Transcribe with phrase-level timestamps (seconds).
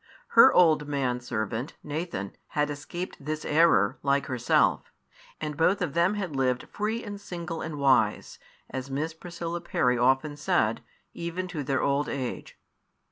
[0.29, 4.91] Her old man servant, Nathan, had escaped this error, like herself;
[5.39, 8.39] and both of them had lived free and single and wise,
[8.71, 10.81] as Miss Priscilla Parry often said,
[11.13, 12.57] even to their old age.